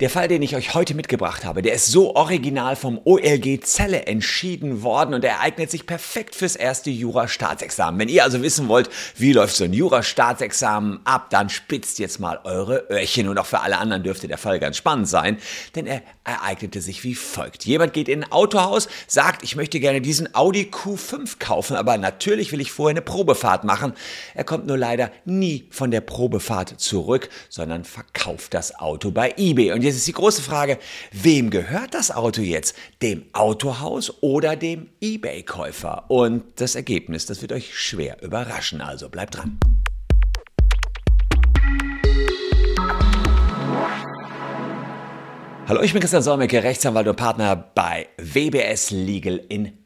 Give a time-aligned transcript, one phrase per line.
[0.00, 4.06] Der Fall, den ich euch heute mitgebracht habe, der ist so original vom OLG Zelle
[4.06, 8.00] entschieden worden und er eignet sich perfekt fürs erste Jura-Staatsexamen.
[8.00, 12.40] Wenn ihr also wissen wollt, wie läuft so ein Jura-Staatsexamen ab, dann spitzt jetzt mal
[12.44, 15.36] eure Öhrchen und auch für alle anderen dürfte der Fall ganz spannend sein,
[15.74, 17.66] denn er ereignete sich wie folgt.
[17.66, 22.52] Jemand geht in ein Autohaus, sagt, ich möchte gerne diesen Audi Q5 kaufen, aber natürlich
[22.52, 23.92] will ich vorher eine Probefahrt machen.
[24.34, 29.72] Er kommt nur leider nie von der Probefahrt zurück, sondern verkauft das Auto bei eBay.
[29.72, 30.78] Und jetzt ist die große Frage,
[31.10, 32.76] wem gehört das Auto jetzt?
[33.02, 36.04] Dem Autohaus oder dem eBay-Käufer?
[36.08, 39.58] Und das Ergebnis, das wird euch schwer überraschen, also bleibt dran.
[45.66, 49.79] Hallo, ich bin Christian Solmecke, Rechtsanwalt und Partner bei WBS Legal in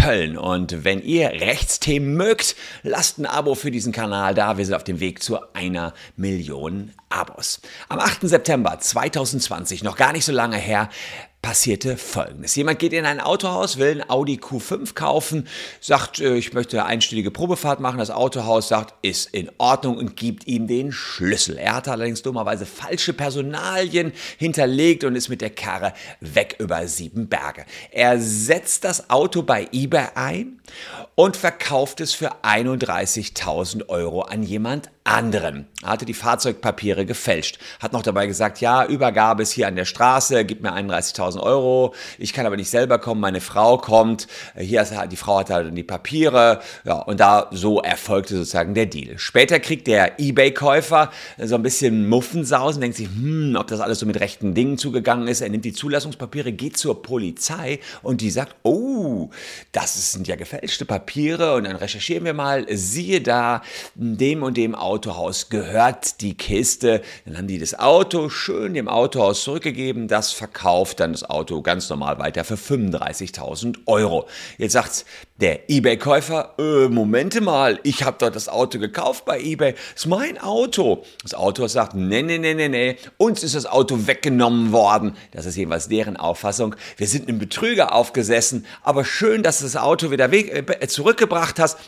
[0.00, 0.38] Köln.
[0.38, 4.56] Und wenn ihr Rechtsthemen mögt, lasst ein Abo für diesen Kanal da.
[4.56, 7.60] Wir sind auf dem Weg zu einer Million Abos.
[7.88, 8.20] Am 8.
[8.22, 10.88] September 2020, noch gar nicht so lange her,
[11.42, 12.54] passierte Folgendes.
[12.54, 15.48] Jemand geht in ein Autohaus, will ein Audi Q5 kaufen,
[15.80, 17.98] sagt, äh, ich möchte eine einstündige Probefahrt machen.
[17.98, 21.56] Das Autohaus sagt, ist in Ordnung und gibt ihm den Schlüssel.
[21.56, 27.28] Er hat allerdings dummerweise falsche Personalien hinterlegt und ist mit der Karre weg über sieben
[27.28, 27.64] Berge.
[27.90, 30.60] Er setzt das Auto bei eBay ein
[31.14, 35.66] und verkauft es für 31.000 Euro an jemand anderen.
[35.82, 39.86] Er hatte die Fahrzeugpapiere gefälscht, hat noch dabei gesagt, ja, Übergabe ist hier an der
[39.86, 44.26] Straße, gib mir 31.000 Euro, ich kann aber nicht selber kommen, meine Frau kommt,
[44.56, 48.86] hier ist, die Frau hat halt die Papiere, ja, und da so erfolgte sozusagen der
[48.86, 49.18] Deal.
[49.18, 54.06] Später kriegt der Ebay-Käufer so ein bisschen Muffensausen, denkt sich, hm, ob das alles so
[54.06, 58.54] mit rechten Dingen zugegangen ist, er nimmt die Zulassungspapiere, geht zur Polizei und die sagt,
[58.62, 59.30] oh,
[59.72, 61.54] das sind ja gefälschte Papiere.
[61.54, 63.62] Und dann recherchieren wir mal, siehe da,
[63.94, 67.00] dem und dem Auto Autohaus gehört die Kiste.
[67.24, 70.08] Dann haben die das Auto schön dem Autohaus zurückgegeben.
[70.08, 74.26] Das verkauft dann das Auto ganz normal weiter für 35.000 Euro.
[74.58, 75.04] Jetzt sagt
[75.40, 79.74] der eBay-Käufer, äh, Momente mal, ich habe dort das Auto gekauft bei eBay.
[79.74, 81.04] Das ist mein Auto.
[81.22, 82.96] Das Auto sagt, nee, nee, nee, nee, nee.
[83.16, 85.16] Uns ist das Auto weggenommen worden.
[85.30, 86.74] Das ist jedenfalls deren Auffassung.
[86.96, 88.66] Wir sind einem Betrüger aufgesessen.
[88.82, 91.78] Aber schön, dass du das Auto wieder weg, äh, zurückgebracht hast.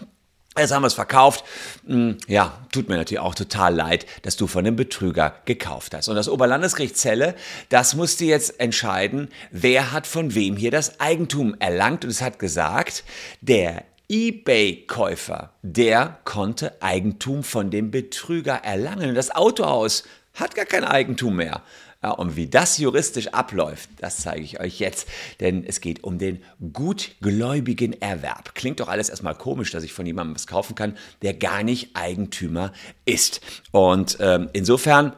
[0.58, 1.44] Jetzt haben wir es verkauft.
[1.86, 6.08] Hm, ja, tut mir natürlich auch total leid, dass du von einem Betrüger gekauft hast.
[6.08, 7.34] Und das Oberlandesgericht Celle,
[7.70, 12.04] das musste jetzt entscheiden, wer hat von wem hier das Eigentum erlangt.
[12.04, 13.02] Und es hat gesagt,
[13.40, 19.08] der eBay-Käufer, der konnte Eigentum von dem Betrüger erlangen.
[19.08, 21.62] Und das Autohaus hat gar kein Eigentum mehr.
[22.02, 25.08] Ja, und wie das juristisch abläuft, das zeige ich euch jetzt,
[25.40, 26.42] denn es geht um den
[26.72, 28.54] gutgläubigen Erwerb.
[28.54, 31.94] Klingt doch alles erstmal komisch, dass ich von jemandem was kaufen kann, der gar nicht
[31.94, 32.72] Eigentümer
[33.04, 33.40] ist.
[33.70, 35.12] Und ähm, insofern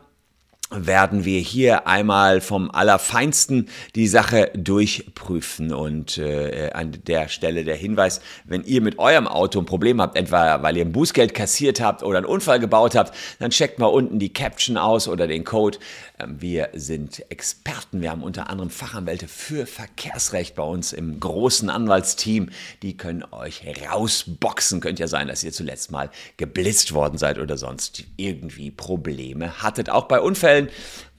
[0.70, 5.72] werden wir hier einmal vom Allerfeinsten die Sache durchprüfen.
[5.72, 10.16] Und äh, an der Stelle der Hinweis, wenn ihr mit eurem Auto ein Problem habt,
[10.16, 13.86] etwa weil ihr ein Bußgeld kassiert habt oder einen Unfall gebaut habt, dann checkt mal
[13.86, 15.78] unten die Caption aus oder den Code.
[16.18, 18.00] Ähm, wir sind Experten.
[18.00, 22.50] Wir haben unter anderem Fachanwälte für Verkehrsrecht bei uns im großen Anwaltsteam.
[22.82, 24.80] Die können euch rausboxen.
[24.80, 29.90] Könnte ja sein, dass ihr zuletzt mal geblitzt worden seid oder sonst irgendwie Probleme hattet.
[29.90, 30.53] Auch bei Unfällen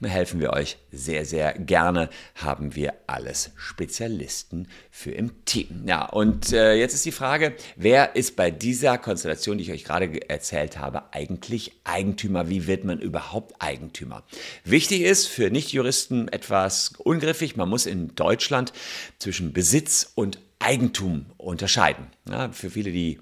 [0.02, 2.10] helfen wir euch sehr, sehr gerne.
[2.34, 5.84] Haben wir alles Spezialisten für im Team.
[5.86, 9.84] Ja, und äh, jetzt ist die Frage, wer ist bei dieser Konstellation, die ich euch
[9.84, 12.48] gerade erzählt habe, eigentlich Eigentümer?
[12.48, 14.24] Wie wird man überhaupt Eigentümer?
[14.64, 17.56] Wichtig ist für Nichtjuristen etwas ungriffig.
[17.56, 18.72] Man muss in Deutschland
[19.18, 22.06] zwischen Besitz und Eigentum unterscheiden.
[22.28, 23.20] Ja, für viele, die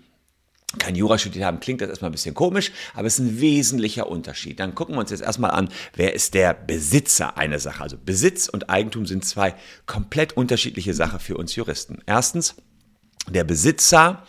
[0.78, 4.08] kein Jura studiert haben, klingt das erstmal ein bisschen komisch, aber es ist ein wesentlicher
[4.08, 4.60] Unterschied.
[4.60, 7.82] Dann gucken wir uns jetzt erstmal an, wer ist der Besitzer einer Sache.
[7.82, 9.54] Also Besitz und Eigentum sind zwei
[9.86, 11.98] komplett unterschiedliche Sachen für uns Juristen.
[12.06, 12.56] Erstens,
[13.28, 14.24] der Besitzer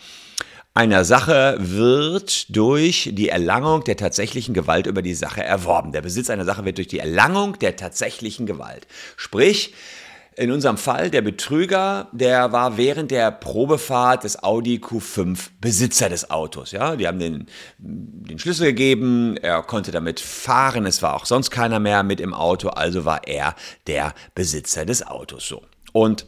[0.76, 5.92] einer Sache wird durch die Erlangung der tatsächlichen Gewalt über die Sache erworben.
[5.92, 8.86] Der Besitz einer Sache wird durch die Erlangung der tatsächlichen Gewalt.
[9.16, 9.72] Sprich,
[10.36, 16.30] in unserem Fall, der Betrüger, der war während der Probefahrt des Audi Q5 Besitzer des
[16.30, 16.72] Autos.
[16.72, 17.46] Ja, die haben den,
[17.78, 22.34] den Schlüssel gegeben, er konnte damit fahren, es war auch sonst keiner mehr mit im
[22.34, 23.54] Auto, also war er
[23.86, 25.48] der Besitzer des Autos.
[25.48, 25.62] So.
[25.92, 26.26] Und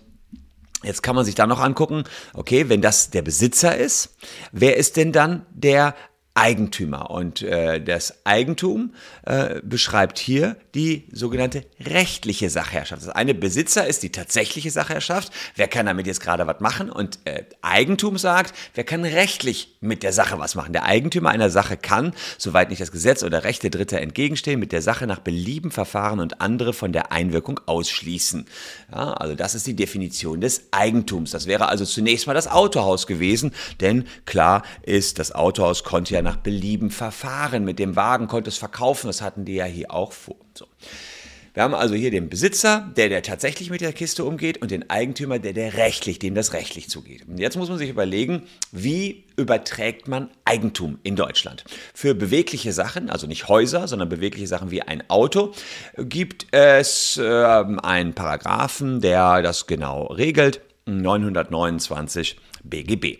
[0.85, 4.15] Jetzt kann man sich da noch angucken, okay, wenn das der Besitzer ist,
[4.53, 5.97] wer ist denn dann der
[6.35, 7.11] Eigentümer.
[7.11, 8.95] Und äh, das Eigentum
[9.27, 13.03] äh, beschreibt hier die sogenannte rechtliche Sachherrschaft.
[13.03, 15.33] Das eine Besitzer ist die tatsächliche Sachherrschaft.
[15.57, 16.91] Wer kann damit jetzt gerade was machen?
[16.91, 20.73] Und äh, Eigentum sagt, wer kann rechtlich mit der Sache was machen?
[20.73, 24.83] Der Eigentümer einer Sache kann, soweit nicht das Gesetz oder Rechte Dritter entgegenstehen, mit der
[24.83, 28.47] Sache nach Belieben verfahren und andere von der Einwirkung ausschließen.
[28.93, 31.33] Ja, also das ist die Definition des Eigentums.
[31.33, 36.23] Das wäre also zunächst mal das Autohaus gewesen, denn klar ist, das Autohaus konnte ja
[36.29, 37.65] nach Belieben verfahren.
[37.65, 40.37] Mit dem Wagen konnte es verkaufen, das hatten die ja hier auch vor.
[40.55, 40.67] So.
[41.55, 44.91] Wir haben also hier den Besitzer, der, der tatsächlich mit der Kiste umgeht und den
[44.91, 47.27] Eigentümer, der, der rechtlich, dem das rechtlich zugeht.
[47.27, 51.65] Und jetzt muss man sich überlegen, wie überträgt man Eigentum in Deutschland?
[51.95, 55.53] Für bewegliche Sachen, also nicht Häuser, sondern bewegliche Sachen wie ein Auto,
[55.97, 63.19] gibt es äh, einen Paragraphen, der das genau regelt, 929 BGB.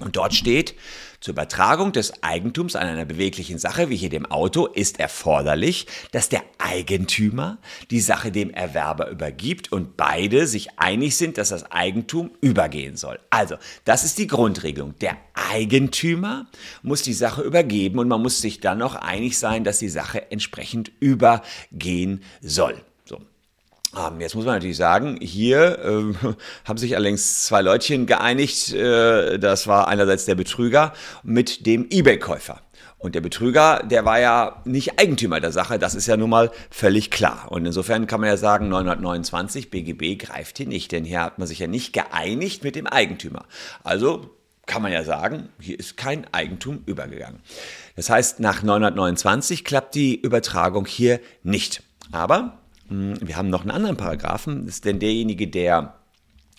[0.00, 0.74] Und dort steht,
[1.24, 6.28] zur Übertragung des Eigentums an einer beweglichen Sache, wie hier dem Auto, ist erforderlich, dass
[6.28, 7.56] der Eigentümer
[7.90, 13.18] die Sache dem Erwerber übergibt und beide sich einig sind, dass das Eigentum übergehen soll.
[13.30, 13.56] Also,
[13.86, 14.98] das ist die Grundregelung.
[14.98, 16.44] Der Eigentümer
[16.82, 20.30] muss die Sache übergeben und man muss sich dann noch einig sein, dass die Sache
[20.30, 22.82] entsprechend übergehen soll.
[24.18, 28.72] Jetzt muss man natürlich sagen, hier äh, haben sich allerdings zwei Leutchen geeinigt.
[28.72, 30.92] Äh, das war einerseits der Betrüger
[31.22, 32.60] mit dem eBay-Käufer.
[32.98, 36.50] Und der Betrüger, der war ja nicht Eigentümer der Sache, das ist ja nun mal
[36.70, 37.52] völlig klar.
[37.52, 41.46] Und insofern kann man ja sagen, 929 BGB greift hier nicht, denn hier hat man
[41.46, 43.44] sich ja nicht geeinigt mit dem Eigentümer.
[43.82, 44.30] Also
[44.64, 47.40] kann man ja sagen, hier ist kein Eigentum übergegangen.
[47.94, 51.82] Das heißt, nach 929 klappt die Übertragung hier nicht.
[52.10, 52.63] Aber
[53.20, 55.94] wir haben noch einen anderen Paragraphen, ist denn derjenige, der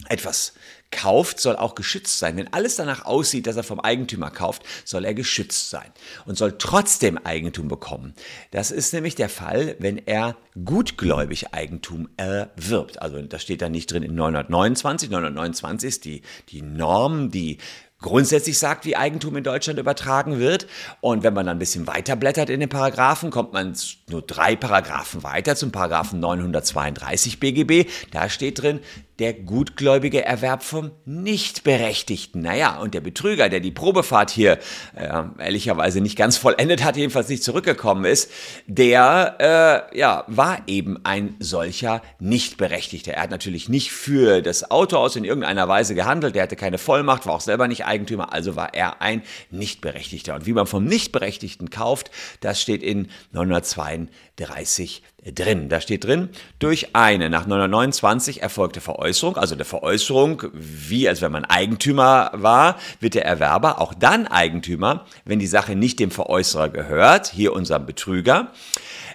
[0.09, 0.53] etwas
[0.91, 2.37] kauft, soll auch geschützt sein.
[2.37, 5.91] Wenn alles danach aussieht, dass er vom Eigentümer kauft, soll er geschützt sein
[6.25, 8.13] und soll trotzdem Eigentum bekommen.
[8.51, 13.01] Das ist nämlich der Fall, wenn er gutgläubig Eigentum erwirbt.
[13.01, 15.09] Also das steht da nicht drin in 929.
[15.09, 17.57] 929 ist die, die Norm, die
[18.01, 20.67] grundsätzlich sagt, wie Eigentum in Deutschland übertragen wird.
[21.01, 23.75] Und wenn man dann ein bisschen weiter blättert in den Paragraphen, kommt man
[24.09, 27.89] nur drei Paragraphen weiter zum Paragraphen 932 BGB.
[28.11, 28.79] Da steht drin,
[29.19, 32.41] der gutgläubige Erwerb vom Nichtberechtigten.
[32.41, 34.59] Naja, und der Betrüger, der die Probefahrt hier
[34.95, 38.29] äh, ehrlicherweise nicht ganz vollendet hat, jedenfalls nicht zurückgekommen ist,
[38.67, 43.13] der äh, ja, war eben ein solcher Nichtberechtigter.
[43.13, 47.25] Er hat natürlich nicht für das Autohaus in irgendeiner Weise gehandelt, er hatte keine Vollmacht,
[47.25, 50.35] war auch selber nicht Eigentümer, also war er ein Nichtberechtigter.
[50.35, 55.03] Und wie man vom Nichtberechtigten kauft, das steht in 932
[55.33, 55.69] drin.
[55.69, 56.29] Da steht drin,
[56.59, 62.77] durch eine nach 929 erfolgte Veräußerung, also der Veräußerung, wie als wenn man Eigentümer war,
[62.99, 67.85] wird der Erwerber auch dann Eigentümer, wenn die Sache nicht dem Veräußerer gehört, hier unserem
[67.85, 68.51] Betrüger.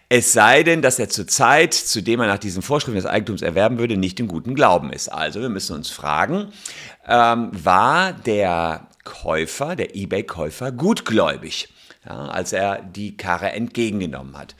[0.09, 3.43] Es sei denn, dass er zur Zeit, zu dem er nach diesen Vorschriften des Eigentums
[3.43, 5.09] erwerben würde, nicht im guten Glauben ist.
[5.09, 6.49] Also wir müssen uns fragen,
[7.07, 11.69] ähm, war der Käufer, der eBay-Käufer, gutgläubig,
[12.05, 14.57] ja, als er die Karre entgegengenommen hat?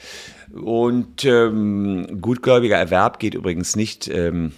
[0.53, 4.53] Und ähm, gutgläubiger Erwerb geht übrigens nicht, ähm,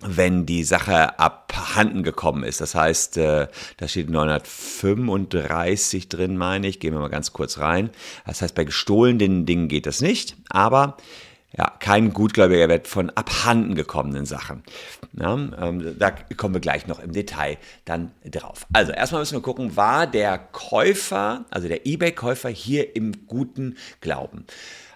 [0.00, 2.60] wenn die Sache abhanden gekommen ist.
[2.60, 6.78] Das heißt, äh, da steht 935 drin, meine ich.
[6.78, 7.90] Gehen wir mal ganz kurz rein.
[8.26, 10.96] Das heißt, bei gestohlenen Dingen geht das nicht, aber
[11.56, 14.62] ja, kein gutgläubiger Wert von abhanden gekommenen Sachen.
[15.18, 17.56] Ja, ähm, da kommen wir gleich noch im Detail
[17.86, 18.66] dann drauf.
[18.72, 24.44] Also erstmal müssen wir gucken, war der Käufer, also der eBay-Käufer hier im guten Glauben?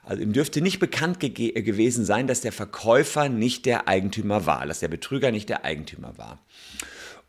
[0.05, 4.67] Also ihm dürfte nicht bekannt ge gewesen sein, dass der Verkäufer nicht der Eigentümer war,
[4.67, 6.41] dass der Betrüger nicht der Eigentümer war.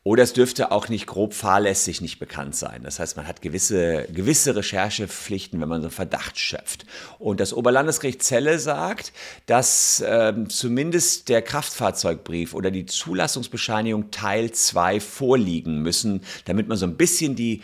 [0.05, 2.83] Oder es dürfte auch nicht grob fahrlässig nicht bekannt sein.
[2.83, 6.85] Das heißt, man hat gewisse, gewisse Recherchepflichten, wenn man so einen Verdacht schöpft.
[7.19, 9.13] Und das Oberlandesgericht Celle sagt,
[9.45, 16.85] dass äh, zumindest der Kraftfahrzeugbrief oder die Zulassungsbescheinigung Teil 2 vorliegen müssen, damit man so
[16.85, 17.61] ein bisschen die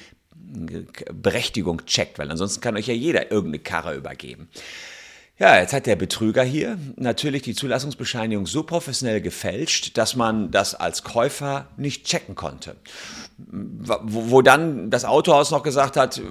[1.13, 4.47] Berechtigung checkt, weil ansonsten kann euch ja jeder irgendeine Karre übergeben.
[5.39, 10.75] Ja, jetzt hat der Betrüger hier natürlich die Zulassungsbescheinigung so professionell gefälscht, dass man das
[10.75, 12.75] als Käufer nicht checken konnte
[13.51, 16.21] wo, wo dann das Autohaus noch gesagt hat,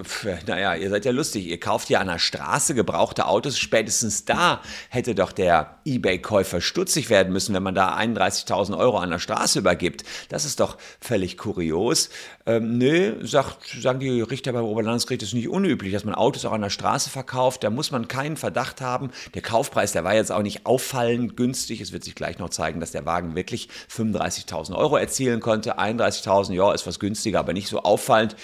[0.47, 4.61] naja, ihr seid ja lustig, ihr kauft ja an der Straße gebrauchte Autos, spätestens da
[4.91, 9.59] hätte doch der Ebay-Käufer stutzig werden müssen, wenn man da 31.000 Euro an der Straße
[9.59, 10.05] übergibt.
[10.29, 12.11] Das ist doch völlig kurios.
[12.47, 16.45] Ähm, nö, sagt, sagen die Richter beim Oberlandesgericht, es ist nicht unüblich, dass man Autos
[16.45, 19.11] auch an der Straße verkauft, da muss man keinen Verdacht haben, haben.
[19.35, 21.81] Der Kaufpreis, der war jetzt auch nicht auffallend günstig.
[21.81, 25.79] Es wird sich gleich noch zeigen, dass der Wagen wirklich 35.000 Euro erzielen konnte.
[25.79, 28.37] 31.000, ja, ist was günstiger, aber nicht so auffallend.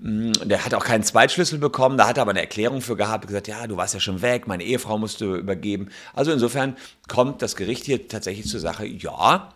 [0.00, 3.26] Mm, der hat auch keinen Zweitschlüssel bekommen, da hat er aber eine Erklärung für gehabt,
[3.26, 5.88] gesagt, ja, du warst ja schon weg, meine Ehefrau musste übergeben.
[6.12, 6.76] Also insofern
[7.08, 9.54] kommt das Gericht hier tatsächlich zur Sache, ja,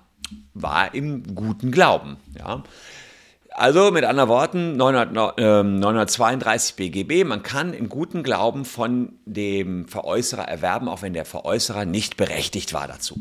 [0.54, 2.16] war im guten Glauben.
[2.38, 2.62] Ja.
[3.58, 9.88] Also mit anderen Worten, 900, äh, 932 BGB, man kann im guten Glauben von dem
[9.88, 13.16] Veräußerer erwerben, auch wenn der Veräußerer nicht berechtigt war dazu.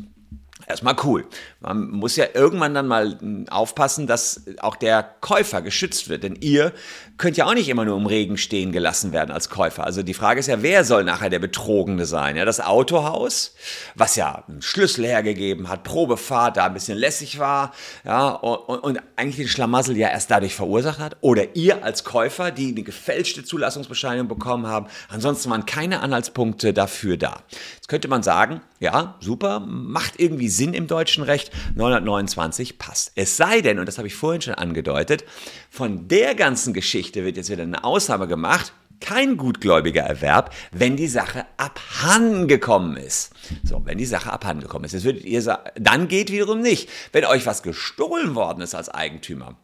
[0.68, 1.26] Erstmal cool.
[1.62, 6.24] Man muss ja irgendwann dann mal hm, aufpassen, dass auch der Käufer geschützt wird.
[6.24, 6.74] Denn ihr
[7.18, 9.86] könnt ja auch nicht immer nur im Regen stehen gelassen werden als Käufer.
[9.86, 12.36] Also die Frage ist ja, wer soll nachher der Betrogene sein?
[12.36, 13.56] Ja, das Autohaus,
[13.96, 17.72] was ja einen Schlüssel hergegeben hat, Probefahrt, da ein bisschen lässig war,
[18.04, 21.16] ja, und, und eigentlich den Schlamassel ja erst dadurch verursacht hat.
[21.22, 24.88] Oder ihr als Käufer, die eine gefälschte Zulassungsbescheinigung bekommen haben.
[25.08, 27.42] Ansonsten waren keine Anhaltspunkte dafür da.
[27.76, 33.12] Jetzt könnte man sagen, ja, super, macht irgendwie Sinn im deutschen Recht, 929 passt.
[33.16, 35.24] Es sei denn, und das habe ich vorhin schon angedeutet,
[35.70, 41.08] von der ganzen Geschichte wird jetzt wieder eine Ausnahme gemacht, kein gutgläubiger Erwerb, wenn die
[41.08, 43.32] Sache abhanden gekommen ist.
[43.64, 44.94] So, wenn die Sache abhanden gekommen ist.
[45.04, 46.90] Ihr dann geht wiederum nicht.
[47.12, 49.56] Wenn euch was gestohlen worden ist als Eigentümer,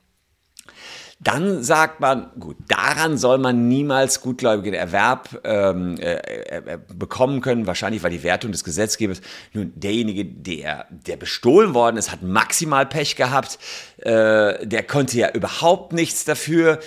[1.19, 7.67] dann sagt man, gut, daran soll man niemals gutgläubigen Erwerb ähm, äh, äh, bekommen können,
[7.67, 9.21] wahrscheinlich weil die Wertung des Gesetzgebers.
[9.53, 13.57] Nun, derjenige, der, der bestohlen worden ist, hat maximal Pech gehabt,
[13.97, 16.79] äh, der konnte ja überhaupt nichts dafür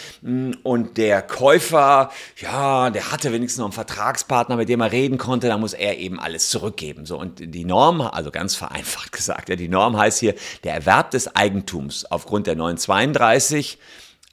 [0.62, 5.49] und der Käufer, ja, der hatte wenigstens noch einen Vertragspartner, mit dem er reden konnte,
[5.49, 7.06] da muss er eben alles zurückgeben.
[7.06, 11.11] So, und die Norm, also ganz vereinfacht gesagt, ja, die Norm heißt hier, der Erwerb
[11.12, 13.78] des Eigentums aufgrund der 932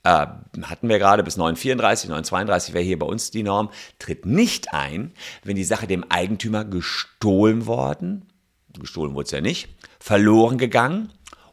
[0.04, 0.28] äh,
[0.64, 3.70] hatten wir gerade bis 934, 932 wäre hier bei uns die Norm,
[4.00, 8.26] tritt nicht ein, wenn die Sache dem Eigentümer gestohlen worden,
[8.80, 9.70] gestohlen wurde es ja nicht,
[10.00, 11.12] verloren gegangen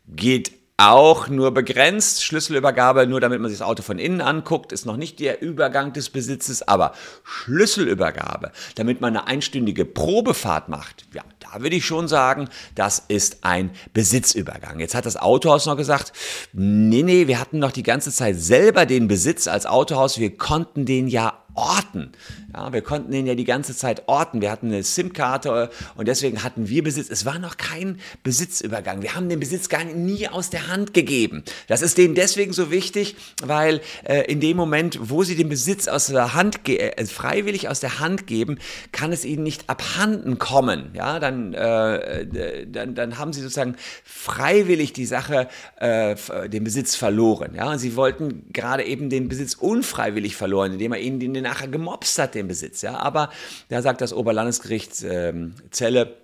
[0.06, 2.24] Geht auch nur begrenzt.
[2.24, 5.92] Schlüsselübergabe, nur damit man sich das Auto von innen anguckt, ist noch nicht der Übergang
[5.92, 6.94] des Besitzes, aber
[7.24, 13.40] Schlüsselübergabe, damit man eine einstündige Probefahrt macht, ja, da würde ich schon sagen, das ist
[13.42, 14.80] ein Besitzübergang.
[14.80, 16.14] Jetzt hat das Autohaus noch gesagt,
[16.54, 20.86] nee, nee, wir hatten noch die ganze Zeit selber den Besitz als Autohaus, wir konnten
[20.86, 22.12] den ja orten.
[22.54, 24.42] Ja, wir konnten den ja die ganze Zeit orten.
[24.42, 27.10] Wir hatten eine SIM-Karte und deswegen hatten wir Besitz.
[27.10, 29.02] Es war noch kein Besitzübergang.
[29.02, 31.44] Wir haben den Besitz gar nie aus der Hand gegeben.
[31.68, 35.88] Das ist denen deswegen so wichtig, weil äh, in dem Moment, wo sie den Besitz
[35.88, 38.60] aus der Hand äh, freiwillig aus der Hand geben,
[38.92, 40.92] kann es ihnen nicht abhanden kommen.
[40.94, 45.48] Ja, dann, äh, dann, dann haben sie sozusagen freiwillig die Sache,
[45.78, 46.16] äh,
[46.50, 47.56] den Besitz verloren.
[47.56, 52.18] Ja, sie wollten gerade eben den Besitz unfreiwillig verloren, indem er ihnen den nachher gemobst
[52.20, 52.82] hat, den Besitz.
[52.82, 52.98] Ja?
[52.98, 53.30] Aber
[53.70, 56.16] da sagt das Oberlandesgericht ähm, Celle,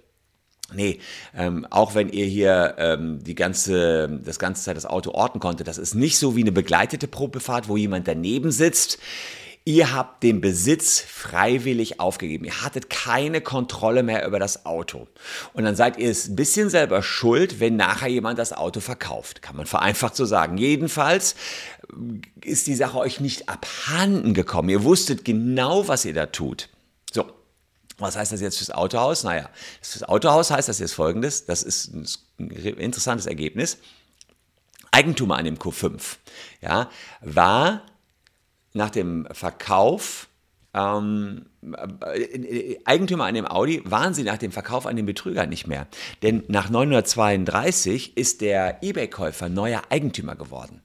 [0.74, 1.00] Nee,
[1.36, 5.64] ähm, auch wenn ihr hier ähm, die ganze, das ganze Zeit das Auto orten konnte,
[5.64, 8.98] das ist nicht so wie eine begleitete Probefahrt, wo jemand daneben sitzt.
[9.66, 12.44] Ihr habt den Besitz freiwillig aufgegeben.
[12.44, 15.08] Ihr hattet keine Kontrolle mehr über das Auto.
[15.54, 19.42] Und dann seid ihr es ein bisschen selber schuld, wenn nachher jemand das Auto verkauft.
[19.42, 20.58] Kann man vereinfacht so sagen.
[20.58, 21.36] Jedenfalls
[22.44, 24.68] ist die Sache euch nicht abhanden gekommen.
[24.68, 26.68] Ihr wusstet genau, was ihr da tut.
[27.14, 27.32] So.
[28.00, 29.24] Was heißt das jetzt fürs Autohaus?
[29.24, 29.50] Naja,
[29.82, 31.46] fürs Autohaus heißt das jetzt folgendes.
[31.46, 33.78] Das ist ein interessantes Ergebnis.
[34.92, 36.02] Eigentum an dem Q5
[36.62, 36.90] ja,
[37.22, 37.84] war
[38.74, 40.28] nach dem Verkauf
[40.74, 45.68] ähm, äh, Eigentümer an dem Audi waren sie nach dem Verkauf an den Betrüger nicht
[45.68, 45.88] mehr.
[46.24, 50.82] Denn nach 932 ist der eBay-Käufer neuer Eigentümer geworden.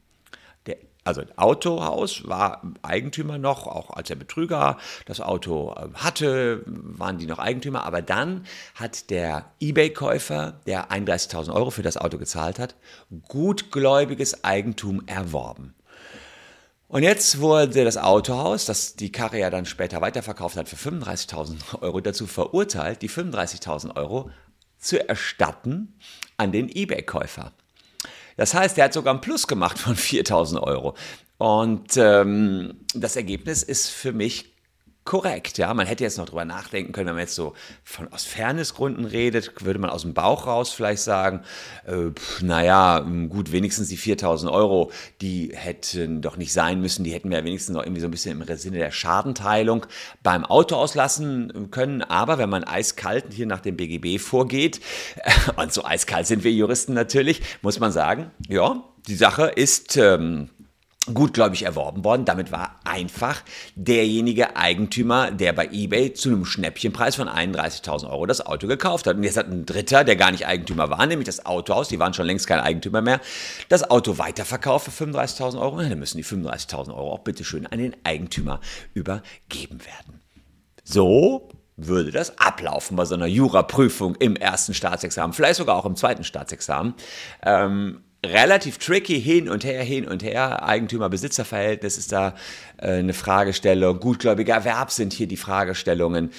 [1.09, 4.77] Also Autohaus war Eigentümer noch, auch als der Betrüger
[5.07, 7.85] das Auto äh, hatte, waren die noch Eigentümer.
[7.85, 12.75] Aber dann hat der eBay-Käufer, der 31.000 Euro für das Auto gezahlt hat,
[13.27, 15.75] gutgläubiges Eigentum erworben.
[16.89, 21.81] Und jetzt wurde das Autohaus, das die Karre ja dann später weiterverkauft hat, für 35.000
[21.83, 24.31] Euro dazu verurteilt, die 35.000 Euro
[24.79, 25.99] zu erstatten
[26.39, 27.53] an den eBay-Käufer.
[28.37, 30.95] Das heißt, er hat sogar ein Plus gemacht von 4000 Euro.
[31.37, 34.55] Und ähm, das Ergebnis ist für mich
[35.09, 35.57] korrekt.
[35.57, 39.07] Ja, man hätte jetzt noch drüber nachdenken können, wenn man jetzt so von aus Fairnessgründen
[39.07, 41.41] redet, würde man aus dem Bauch raus vielleicht sagen,
[41.87, 42.11] äh,
[42.43, 43.01] naja,
[43.31, 47.75] gut, wenigstens die 4000 Euro, die hätten doch nicht sein müssen, die hätten wir wenigstens
[47.75, 49.87] noch irgendwie so ein bisschen im Sinne der Schadenteilung
[50.23, 52.03] beim Auto auslassen können.
[52.03, 54.83] Aber wenn man eiskalt hier nach dem BGB vorgeht,
[55.57, 60.51] und so eiskalt sind wir Juristen natürlich, muss man sagen, ja, die Sache ist ähm,
[61.15, 62.25] gutgläubig erworben worden.
[62.25, 63.43] Damit war einfach
[63.75, 69.17] derjenige Eigentümer, der bei eBay zu einem Schnäppchenpreis von 31.000 Euro das Auto gekauft hat.
[69.17, 72.15] Und jetzt hat ein Dritter, der gar nicht Eigentümer war, nämlich das Autohaus, die waren
[72.15, 73.21] schon längst kein Eigentümer mehr,
[73.69, 75.77] das Auto weiterverkauft für 35.000 Euro.
[75.77, 78.61] Und dann müssen die 35.000 Euro auch bitteschön an den Eigentümer
[78.95, 80.21] übergeben werden.
[80.85, 81.49] So
[81.79, 86.25] würde das ablaufen bei so einer Juraprüfung im ersten Staatsexamen, vielleicht sogar auch im zweiten
[86.25, 86.95] Staatsexamen.
[87.43, 90.63] Ähm, relativ tricky hin und her, hin und her.
[90.63, 92.35] Eigentümer-Besitzer-Verhältnis ist da
[92.79, 94.01] äh, eine Fragestellung.
[94.01, 96.31] Gutgläubiger Erwerb sind hier die Fragestellungen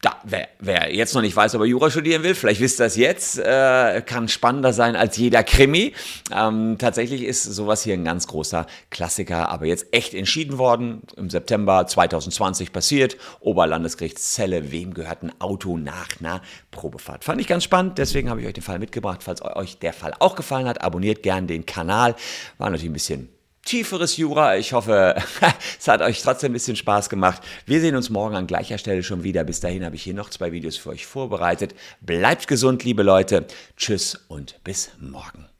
[0.00, 2.84] da, wer, wer jetzt noch nicht weiß, ob er Jura studieren will, vielleicht wisst ihr
[2.84, 5.92] das jetzt, äh, kann spannender sein als jeder Krimi.
[6.32, 11.02] Ähm, tatsächlich ist sowas hier ein ganz großer Klassiker, aber jetzt echt entschieden worden.
[11.16, 13.16] Im September 2020 passiert.
[13.40, 17.24] Oberlandesgericht Celle, wem gehört ein Auto nach einer Probefahrt?
[17.24, 19.22] Fand ich ganz spannend, deswegen habe ich euch den Fall mitgebracht.
[19.24, 22.14] Falls euch der Fall auch gefallen hat, abonniert gerne den Kanal.
[22.58, 23.37] War natürlich ein bisschen
[23.68, 24.56] tieferes Jura.
[24.56, 25.16] Ich hoffe,
[25.78, 27.42] es hat euch trotzdem ein bisschen Spaß gemacht.
[27.66, 29.44] Wir sehen uns morgen an gleicher Stelle schon wieder.
[29.44, 31.74] Bis dahin habe ich hier noch zwei Videos für euch vorbereitet.
[32.00, 33.46] Bleibt gesund, liebe Leute.
[33.76, 35.57] Tschüss und bis morgen.